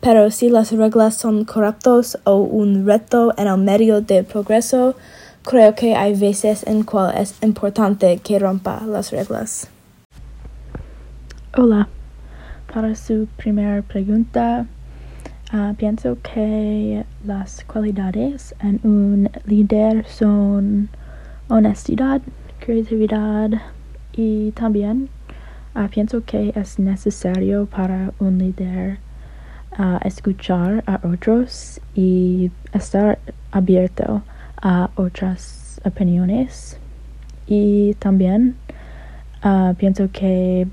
pero 0.00 0.30
si 0.30 0.48
las 0.48 0.72
reglas 0.72 1.16
son 1.16 1.44
corruptos 1.44 2.18
o 2.24 2.36
un 2.36 2.86
reto 2.86 3.34
en 3.36 3.48
el 3.48 3.58
medio 3.58 4.00
de 4.00 4.24
progreso, 4.24 4.94
creo 5.42 5.74
que 5.74 5.94
hay 5.94 6.14
veces 6.14 6.64
en 6.66 6.84
cual 6.84 7.14
es 7.16 7.34
importante 7.42 8.18
que 8.18 8.38
rompa 8.38 8.82
las 8.86 9.10
reglas. 9.10 9.68
Hola, 11.56 11.88
para 12.72 12.94
su 12.94 13.28
primera 13.36 13.82
pregunta, 13.82 14.66
uh, 15.52 15.74
pienso 15.74 16.16
que 16.22 17.04
las 17.24 17.64
cualidades 17.64 18.54
en 18.60 18.80
un 18.84 19.30
líder 19.44 20.06
son 20.08 20.88
honestidad, 21.48 22.22
creatividad 22.60 23.50
y 24.12 24.52
también 24.52 25.08
uh, 25.74 25.88
pienso 25.88 26.24
que 26.24 26.52
es 26.54 26.78
necesario 26.78 27.66
para 27.66 28.12
un 28.18 28.38
líder 28.38 28.98
escuchar 30.04 30.84
a 30.86 31.00
otros 31.02 31.80
y 31.94 32.50
estar 32.74 33.18
abierto 33.52 34.22
a 34.60 34.90
otras 34.96 35.80
opiniones. 35.84 36.78
Y 37.46 37.94
también 37.94 38.54
uh, 39.42 39.72
pienso 39.74 40.10
que 40.12 40.68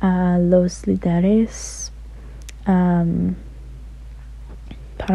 los 0.00 0.86
líderes 0.86 1.92
para 2.64 3.24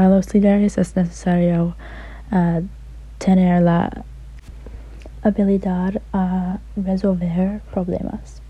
los 0.10 0.34
líderes 0.34 0.78
es 0.78 0.96
necesario 0.96 1.76
tener 3.18 3.62
la 3.62 4.04
habilidad 5.28 6.02
a 6.14 6.60
resolver 6.76 7.62
problemas. 7.74 8.42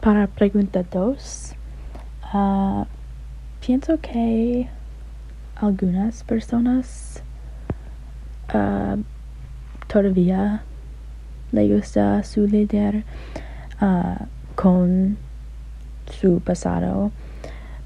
Para 0.00 0.26
pregunta 0.26 0.82
2, 0.82 1.54
ah, 2.32 2.86
pienso 3.60 3.98
que 4.00 4.68
algunas 5.56 6.22
personas 6.24 7.22
ah, 8.48 8.96
todavía 9.88 10.62
le 11.52 11.74
gusta 11.74 12.22
su 12.22 12.46
líder 12.46 13.04
ah, 13.80 14.26
con 14.54 15.16
su 16.20 16.40
pasado, 16.40 17.10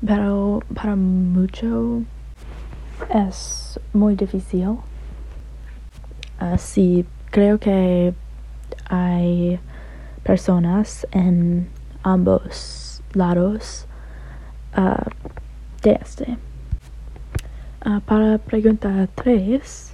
pero 0.04 0.62
para 0.74 0.96
mucho 0.96 2.02
es 3.14 3.78
muy 3.92 4.16
difícil. 4.16 4.78
Así 6.38 7.04
creo 7.30 7.58
que 7.58 8.14
hay 8.88 9.58
personas 10.22 11.06
en 11.10 11.68
ambos 12.02 13.02
lados 13.12 13.86
ah, 14.74 15.06
de 15.82 15.98
este. 16.02 16.36
Ah, 17.80 18.00
para 18.04 18.38
pregunta 18.38 19.08
3, 19.14 19.92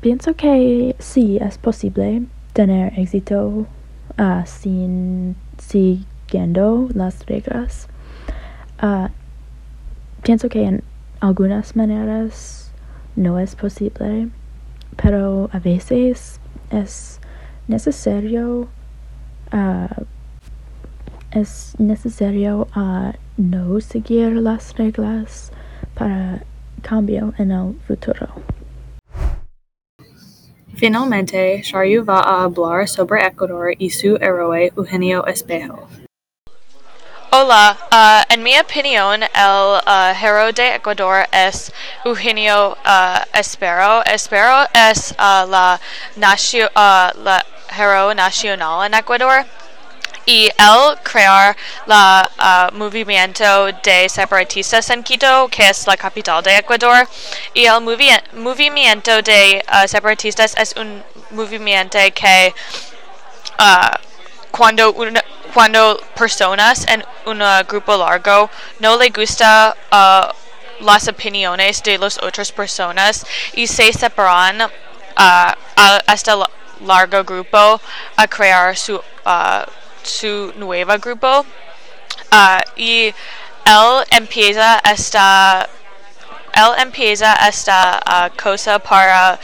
pienso 0.00 0.34
que 0.34 0.96
sí 0.98 1.38
es 1.40 1.58
posible 1.58 2.22
tener 2.52 2.98
éxito 2.98 3.66
ah, 4.16 4.44
sin 4.46 5.36
siguiendo 5.58 6.88
las 6.94 7.24
reglas. 7.26 7.88
Ah, 8.78 9.10
pienso 10.22 10.48
que 10.48 10.64
en 10.64 10.82
algunas 11.20 11.76
maneras 11.76 12.72
no 13.14 13.38
es 13.38 13.56
posible, 13.56 14.28
pero 14.94 15.50
a 15.52 15.58
veces 15.58 16.40
es 16.70 17.20
necesario 17.68 18.68
ah, 19.52 19.88
es 21.32 21.74
necesario 21.78 22.68
ah, 22.72 23.14
no 23.36 23.80
seguir 23.80 24.32
las 24.36 24.76
reglas 24.76 25.52
para 25.94 26.42
cambio 26.82 27.34
en 27.38 27.50
el 27.50 27.74
futuro. 27.86 28.28
Finalmente, 30.74 31.62
Sharyu 31.62 32.04
va 32.04 32.20
a 32.20 32.44
hablar 32.44 32.86
sobre 32.86 33.26
Ecuador 33.26 33.72
y 33.78 33.90
su 33.90 34.16
héroe 34.16 34.72
Eugenio 34.76 35.26
Espejo. 35.26 35.88
Hola, 37.38 37.76
ah, 37.90 38.24
en 38.30 38.42
mi 38.42 38.58
opinión, 38.58 39.22
el 39.22 39.28
ah, 39.34 40.14
héroe 40.18 40.54
de 40.54 40.76
Ecuador 40.76 41.26
es 41.30 41.70
Eugenio 42.02 42.78
ah, 42.82 43.26
Espero. 43.34 44.02
Espero 44.06 44.66
es 44.72 45.14
ah, 45.18 45.44
la, 45.46 45.78
nacio- 46.16 46.70
ah, 46.74 47.12
la 47.14 47.44
héroe 47.78 48.14
nacional 48.14 48.86
en 48.86 48.94
Ecuador. 48.94 49.44
Y 50.24 50.46
él 50.56 50.96
crear 51.02 51.54
la 51.84 52.26
ah, 52.38 52.70
movimiento 52.72 53.66
de 53.84 54.08
separatistas 54.08 54.88
en 54.88 55.02
Quito, 55.02 55.46
que 55.48 55.68
es 55.68 55.86
la 55.86 55.96
capital 55.98 56.42
de 56.42 56.56
Ecuador. 56.56 57.06
Y 57.52 57.66
el 57.66 57.82
movi- 57.82 58.22
movimiento 58.32 59.20
de 59.20 59.62
ah, 59.68 59.86
separatistas 59.86 60.54
es 60.56 60.74
un 60.74 61.04
movimiento 61.32 61.98
que 62.14 62.54
ah, 63.58 64.00
cuando 64.56 64.92
una, 64.92 65.22
cuando 65.54 66.00
personas 66.14 66.86
en 66.88 67.04
un 67.26 67.42
grupo 67.68 67.96
largo 67.96 68.50
no 68.80 68.96
le 68.96 69.10
gusta 69.10 69.76
ah, 69.90 70.32
las 70.80 71.08
opiniones 71.08 71.82
de 71.82 71.98
las 71.98 72.18
otras 72.22 72.52
personas 72.52 73.26
y 73.54 73.66
se 73.66 73.92
separan 73.92 74.62
ah, 75.16 75.56
a 75.76 76.02
este 76.12 76.34
la- 76.34 76.50
largo 76.84 77.24
grupo 77.24 77.80
a 78.16 78.26
crear 78.28 78.76
su 78.76 79.00
ah, 79.24 79.64
su 80.02 80.52
nuevo 80.56 80.98
grupo 80.98 81.44
Ah, 82.30 82.60
y 82.76 83.14
él 83.64 84.04
empieza 84.10 84.80
esta 84.84 85.68
él 86.54 86.72
empieza 86.78 87.34
esta 87.48 88.30
cosa 88.42 88.78
para 88.78 89.38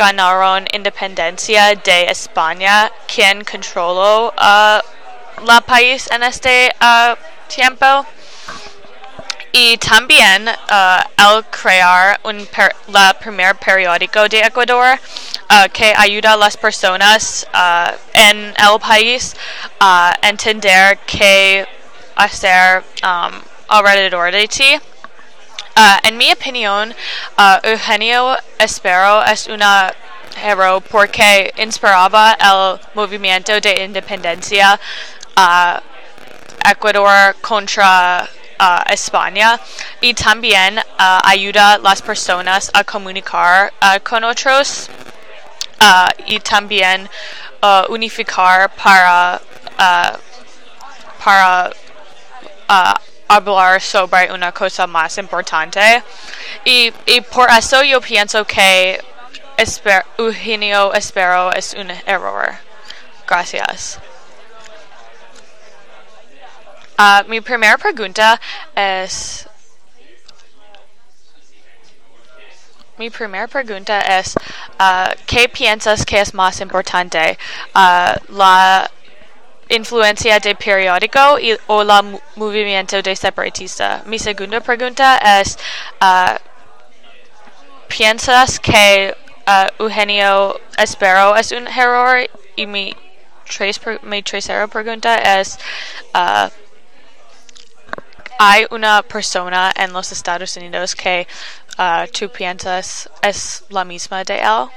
ganaron 0.00 0.66
independencia 0.72 1.74
de 1.74 2.10
España, 2.10 2.90
quien 3.06 3.44
controló 3.44 4.32
uh, 4.32 4.80
la 5.44 5.60
país 5.60 6.08
en 6.10 6.22
este 6.22 6.74
uh, 6.80 7.14
tiempo. 7.54 8.06
Y 9.52 9.76
también 9.78 10.48
uh, 10.48 11.02
el 11.18 11.44
crear 11.50 12.18
un 12.22 12.46
per- 12.46 12.74
la 12.86 13.12
primer 13.12 13.54
periódico 13.56 14.28
de 14.28 14.40
Ecuador 14.40 14.98
uh, 15.50 15.68
que 15.70 15.92
ayuda 15.94 16.32
a 16.32 16.36
las 16.36 16.56
personas 16.56 17.46
uh, 17.52 17.90
en 18.14 18.54
el 18.56 18.78
país 18.80 19.34
a 19.80 20.16
entender 20.22 20.98
qué 21.04 21.66
hacer 22.16 22.84
um, 23.02 23.42
alrededor 23.68 24.30
de 24.32 24.46
ti. 24.48 24.80
Uh, 25.80 25.96
en 26.04 26.18
mi 26.18 26.30
opinión, 26.30 26.94
uh, 27.38 27.58
Eugenio 27.62 28.36
Espero 28.58 29.22
es 29.22 29.46
una 29.46 29.90
héroe 30.44 30.82
porque 30.82 31.54
inspiraba 31.56 32.36
el 32.38 32.78
movimiento 32.92 33.58
de 33.58 33.84
independencia 33.84 34.78
a 35.34 35.80
Ecuador 36.68 37.34
contra 37.40 38.28
uh, 38.60 38.92
España 38.92 39.58
y 40.02 40.12
también 40.12 40.78
uh, 40.78 41.20
ayuda 41.24 41.72
a 41.72 41.78
las 41.78 42.02
personas 42.02 42.70
a 42.74 42.84
comunicar 42.84 43.72
uh, 43.80 43.98
con 44.04 44.22
otros 44.22 44.90
uh, 45.80 46.08
y 46.26 46.40
también 46.40 47.08
uh, 47.62 47.90
unificar 47.90 48.68
para 48.68 49.40
uh, 49.78 50.18
para 51.24 51.70
uh, 52.68 53.09
hablar 53.30 53.80
sobre 53.80 54.32
una 54.32 54.52
cosa 54.52 54.86
más 54.86 55.16
importante. 55.18 56.02
Y, 56.64 56.92
y 57.06 57.20
por 57.20 57.48
eso 57.50 57.82
yo 57.82 58.00
pienso 58.00 58.44
que 58.44 59.02
esper- 59.56 60.04
Eugenio 60.18 60.92
Espero 60.94 61.52
es 61.52 61.74
un 61.74 61.90
error. 62.06 62.54
Gracias. 63.26 63.98
Ah, 66.98 67.22
mi 67.28 67.40
primera 67.40 67.78
pregunta 67.78 68.38
es... 68.74 69.46
Mi 72.98 73.08
primera 73.08 73.48
pregunta 73.48 74.00
es, 74.18 74.34
ah, 74.78 75.14
¿qué 75.26 75.48
piensas 75.48 76.04
que 76.04 76.20
es 76.20 76.34
más 76.34 76.60
importante? 76.60 77.38
Ah, 77.74 78.14
¿La 78.28 78.90
influencia 79.70 80.38
de 80.40 80.54
periódico 80.54 81.38
o 81.68 81.84
la 81.84 82.02
movimiento 82.36 83.00
de 83.02 83.16
separatista? 83.16 84.02
Mi 84.06 84.18
segunda 84.18 84.60
pregunta 84.60 85.18
es, 85.40 85.58
ah, 86.00 86.38
¿piensas 87.88 88.58
que 88.60 89.14
ah, 89.46 89.68
Eugenio 89.78 90.60
Espero 90.78 91.36
es 91.36 91.52
un 91.52 91.66
error? 91.68 92.28
Y 92.56 92.66
mi, 92.66 92.94
tercera 94.22 94.66
pregunta 94.68 95.40
es, 95.40 95.58
ah, 96.14 96.50
hay 98.38 98.66
una 98.70 99.02
persona 99.02 99.72
en 99.76 99.92
los 99.92 100.12
Estados 100.12 100.56
Unidos 100.56 100.94
que 100.94 101.26
tú 102.12 102.30
piensas 102.30 103.08
es 103.22 103.64
la 103.68 103.84
misma 103.84 104.24
de 104.24 104.40
él 104.40 104.68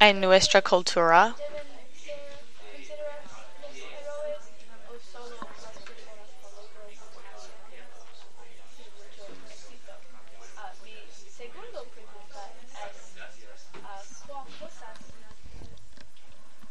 en 0.00 0.20
nuestra 0.20 0.62
cultura. 0.62 1.34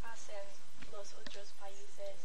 hacen 0.04 0.46
los 0.92 1.12
otros 1.14 1.52
países 1.60 2.16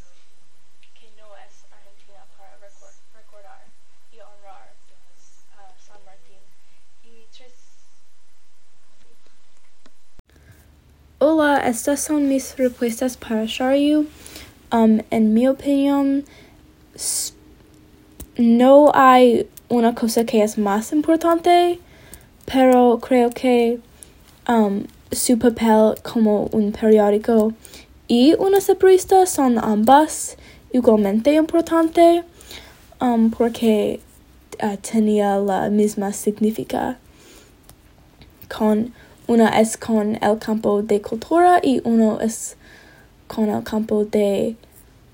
que 0.99 1.09
no 1.17 1.35
es 1.37 1.65
Argentina 1.71 2.23
para 2.37 2.57
recor- 2.57 2.95
recordar 3.13 3.63
y 4.11 4.19
honrar 4.19 4.73
a 5.57 5.63
San 5.79 6.03
Martín. 6.05 6.41
Y 7.03 7.27
tres 7.35 7.53
Hola, 11.27 11.57
estas 11.67 12.01
son 12.01 12.27
mis 12.29 12.55
respuestas 12.55 13.17
para 13.17 13.45
Sharyu. 13.47 14.05
Um, 14.71 14.99
en 15.09 15.33
mi 15.33 15.47
opinión, 15.47 16.23
no 18.37 18.91
hay 18.93 19.47
una 19.67 19.95
cosa 19.95 20.23
que 20.25 20.43
es 20.43 20.59
más 20.59 20.91
importante, 20.91 21.79
pero 22.45 22.99
creo 23.01 23.31
que 23.31 23.79
um, 24.47 24.83
su 25.11 25.39
papel 25.39 25.95
como 26.03 26.43
un 26.51 26.71
periódico 26.71 27.53
y 28.07 28.35
una 28.35 28.61
separista 28.61 29.25
son 29.25 29.57
ambas 29.57 30.37
igualmente 30.73 31.33
importante 31.33 32.23
um, 33.01 33.31
porque 33.31 33.99
uh, 34.61 34.77
tenía 34.77 35.37
la 35.37 35.71
misma 35.71 36.13
significa 36.13 36.99
con 38.47 38.93
una 39.27 39.59
es 39.59 39.77
con 39.77 40.17
el 40.21 40.39
campo 40.39 40.81
de 40.81 41.01
cultura 41.01 41.59
y 41.61 41.81
uno 41.83 42.19
es 42.19 42.55
con 43.27 43.49
el 43.49 43.63
campo 43.63 44.05
de 44.05 44.55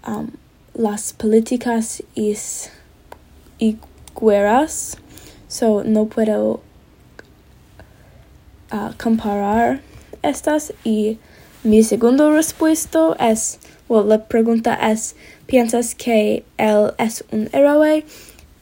um, 0.08 0.30
las 0.74 1.13
políticas 1.13 2.04
y, 2.15 2.36
y 3.60 3.78
guerras. 4.19 4.97
So 5.47 5.84
no 5.84 6.06
puedo 6.06 6.62
uh, 8.71 8.93
comparar 8.97 9.82
estas 10.21 10.74
y 10.84 11.17
mi 11.63 11.84
segundo 11.84 12.32
respuesta 12.32 13.15
es, 13.19 13.60
well, 13.88 14.08
la 14.08 14.26
pregunta 14.26 14.76
es, 14.91 15.15
¿piensas 15.45 15.93
que 15.93 16.43
él 16.58 16.93
es 16.97 17.24
un 17.32 17.50
héroe? 17.54 18.04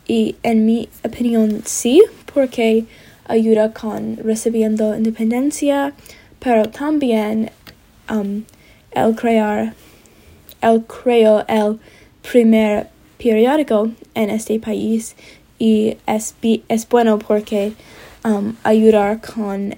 Y 0.07 0.35
en 0.43 0.65
mi 0.65 0.89
opinión 1.05 1.61
sí, 1.65 2.03
porque 2.33 2.85
ayuda 3.29 3.71
con 3.73 4.17
recibiendo 4.17 4.95
independencia, 4.95 5.93
pero 6.39 6.69
también 6.69 7.51
um, 8.09 8.43
el 8.91 9.15
crear, 9.15 9.73
el 10.61 10.83
creó 10.85 11.45
el 11.47 11.79
primer 12.21 12.87
periódico 13.17 13.91
en 14.15 14.29
este 14.29 14.59
país 14.59 15.15
y 15.57 15.97
es, 16.05 16.35
es 16.67 16.89
bueno 16.89 17.19
porque 17.19 17.73
um, 18.25 18.55
ayudar 18.63 19.21
con 19.21 19.75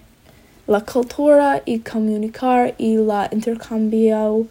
la 0.67 0.81
cultura 0.81 1.61
y 1.65 1.79
comunicar 1.79 2.73
y 2.77 2.95
la 2.95 3.29
intercambio 3.31 4.47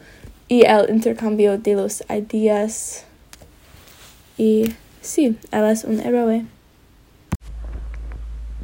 y 0.48 0.64
el 0.66 0.90
intercambio 0.90 1.56
de 1.58 1.74
los 1.74 2.02
ideas 2.10 3.04
y 4.36 4.72
sí, 5.02 5.36
él 5.52 5.64
es 5.66 5.84
un 5.84 6.00
héroe. 6.00 6.46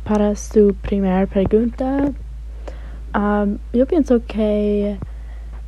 Para 0.06 0.36
su 0.36 0.72
primera 0.82 1.26
pregunta, 1.26 2.12
um, 3.12 3.58
yo 3.72 3.86
pienso 3.86 4.24
que 4.24 4.98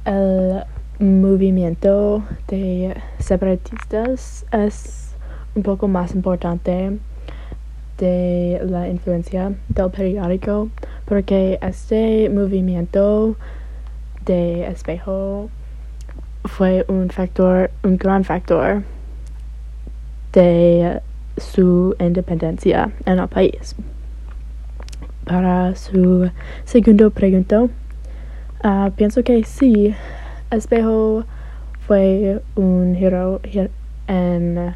el 0.05 0.62
movimiento 1.01 2.22
de 2.46 2.94
separatistas 3.18 4.46
es 4.53 5.16
un 5.57 5.64
poco 5.64 5.88
más 5.88 6.14
importante 6.14 7.01
de 7.98 8.61
la 8.62 8.88
influencia 8.88 9.55
del 9.70 9.90
periódico 9.90 10.68
porque 11.05 11.59
este 11.61 12.31
movimiento 12.31 13.35
de 14.24 14.68
espejo 14.68 15.51
fue 16.44 16.85
un 16.87 17.11
factor, 17.11 17.72
un 17.83 17.96
gran 17.96 18.22
factor 18.22 18.85
de 20.33 21.03
su 21.38 21.96
independencia 21.98 22.92
en 23.05 23.18
el 23.18 23.27
país 23.27 23.74
para 25.29 25.75
su 25.77 26.31
segundo 26.64 27.11
pregunta, 27.11 27.62
uh, 27.62 28.91
pienso 28.97 29.23
que 29.23 29.45
sí, 29.45 29.95
Espejo 30.51 31.25
fue 31.87 32.41
un 32.57 32.97
héroe 32.97 33.38
en 34.07 34.75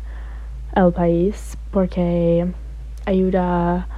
el 0.77 0.93
país 0.93 1.57
porque 1.71 2.47
ayuda, 3.07 3.89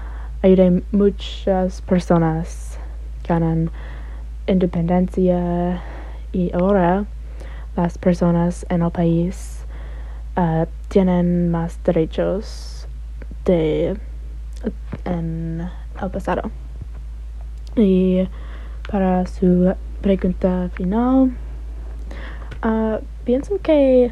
ayuda 0.43 0.81
muchas 0.93 1.83
personas. 1.83 2.79
Ganan 3.27 3.71
independencia 4.47 5.83
y 6.33 6.53
ahora 6.55 7.07
las 7.75 7.99
personas 7.99 8.65
en 8.69 8.83
el 8.83 8.91
país 8.93 9.65
uh, 10.37 10.67
tienen 10.89 11.51
más 11.51 11.83
derechos 11.83 12.87
de 13.45 13.97
en 15.05 15.69
el 16.03 16.11
pasado. 16.11 16.51
Y 17.77 18.29
para 18.91 19.27
su 19.27 19.75
pregunta 20.01 20.71
final, 20.75 21.33
uh, 22.63 22.99
pienso 23.25 23.59
que 23.63 24.11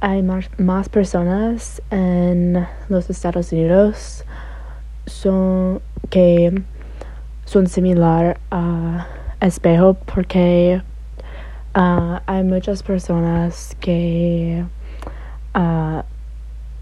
hay 0.00 0.22
más, 0.22 0.88
personas 0.88 1.80
en 1.90 2.66
los 2.88 3.08
Estados 3.08 3.50
Unidos 3.52 4.24
son, 5.06 5.80
que 6.10 6.62
son 7.44 7.66
similar 7.66 8.38
a 8.50 9.06
espejo 9.40 9.94
porque 9.94 10.82
uh, 11.74 12.18
hay 12.26 12.44
muchas 12.44 12.82
personas 12.82 13.76
que 13.80 14.64
uh, 15.54 16.02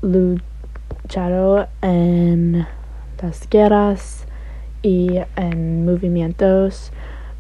lucharon 0.03 1.67
en 1.83 2.67
las 3.25 3.49
guerras 3.49 4.27
y 4.83 5.19
en 5.37 5.87
movimientos 5.87 6.93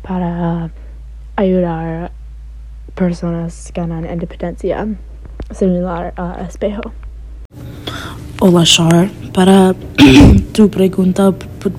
para 0.02 0.70
ayudar 1.36 2.10
personas 2.94 3.68
a 3.68 3.80
ganar 3.80 4.10
independencia 4.10 4.86
similar 5.50 6.14
a 6.16 6.46
espejo. 6.48 6.92
Hola 8.40 8.64
Char, 8.64 9.10
para 9.34 9.74
tu 10.52 10.70
pregunta, 10.70 11.32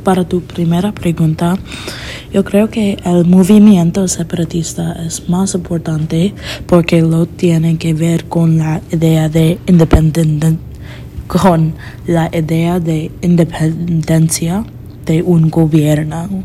para 0.03 0.23
tu 0.23 0.41
primera 0.41 0.91
pregunta, 0.91 1.55
yo 2.31 2.43
creo 2.43 2.69
que 2.69 2.97
el 3.05 3.25
movimiento 3.25 4.07
separatista 4.07 4.93
es 5.05 5.27
más 5.29 5.55
importante 5.55 6.33
porque 6.67 7.01
lo 7.01 7.25
tiene 7.25 7.77
que 7.77 7.93
ver 7.93 8.25
con 8.25 8.57
la 8.57 8.81
idea 8.91 9.29
de 9.29 9.57
independencia 9.65 10.59
con 11.27 11.73
la 12.07 12.29
idea 12.31 12.79
de 12.79 13.11
independencia 13.21 14.63
de 15.05 15.21
un 15.21 15.49
gobierno, 15.49 16.43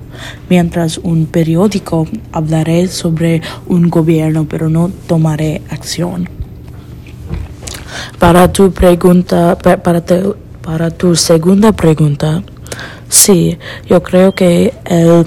mientras 0.48 0.98
un 0.98 1.26
periódico 1.26 2.06
hablaré 2.32 2.88
sobre 2.88 3.40
un 3.66 3.88
gobierno 3.88 4.46
pero 4.48 4.68
no 4.68 4.90
tomaré 5.06 5.62
acción. 5.70 6.28
Para 8.18 8.52
tu 8.52 8.70
pregunta, 8.70 9.56
para 9.56 10.90
tu, 10.90 11.16
segunda 11.16 11.72
pregunta, 11.72 12.42
sí, 13.08 13.58
yo 13.88 14.02
creo 14.02 14.34
que 14.34 14.74
él 14.84 15.24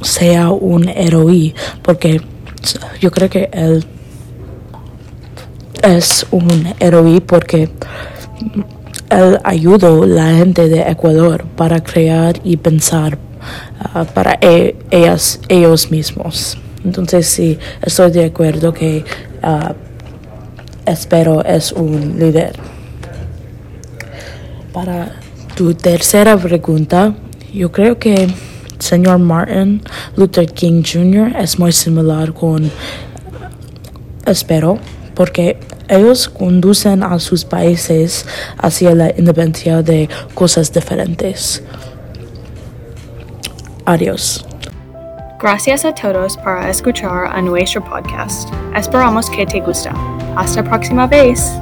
sea 0.00 0.50
un 0.50 0.88
héroe 0.88 1.54
porque 1.82 2.20
yo 3.00 3.10
creo 3.10 3.28
que 3.28 3.50
él 3.52 3.84
es 5.82 6.26
un 6.30 6.72
héroe 6.78 7.20
porque 7.20 7.68
él 9.10 9.38
ayudó 9.44 10.02
a 10.02 10.06
la 10.06 10.34
gente 10.36 10.68
de 10.68 10.80
Ecuador 10.82 11.44
para 11.56 11.82
crear 11.82 12.40
y 12.44 12.56
pensar 12.56 13.18
uh, 13.94 14.04
para 14.06 14.38
e 14.40 14.76
ellas, 14.90 15.40
ellos 15.48 15.90
mismos. 15.90 16.58
Entonces 16.84 17.26
sí, 17.26 17.58
estoy 17.82 18.10
de 18.10 18.24
acuerdo 18.26 18.72
que 18.72 19.04
uh, 19.42 19.72
espero 20.86 21.44
es 21.44 21.72
un 21.72 22.18
líder. 22.18 22.58
Para 24.72 25.12
tu 25.54 25.74
tercera 25.74 26.36
pregunta, 26.36 27.14
yo 27.52 27.70
creo 27.70 27.98
que 27.98 28.28
señor 28.78 29.18
Martin 29.18 29.82
Luther 30.16 30.46
King 30.46 30.82
Jr. 30.82 31.36
es 31.38 31.58
muy 31.58 31.72
similar 31.72 32.32
con 32.32 32.70
espero 34.26 34.78
porque 35.14 35.58
ellos 35.88 36.28
conducen 36.28 37.02
a 37.02 37.18
sus 37.18 37.44
países 37.44 38.26
hacia 38.58 38.94
la 38.94 39.10
independencia 39.16 39.82
de 39.82 40.08
cosas 40.34 40.72
diferentes. 40.72 41.62
Adiós. 43.84 44.46
Gracias 45.40 45.84
a 45.84 45.92
todos 45.92 46.36
por 46.36 46.64
escuchar 46.66 47.26
a 47.26 47.42
nuestro 47.42 47.82
podcast. 47.84 48.48
Esperamos 48.76 49.28
que 49.28 49.44
te 49.44 49.60
guste. 49.60 49.90
Hasta 50.36 50.62
próxima 50.62 51.08
vez. 51.08 51.52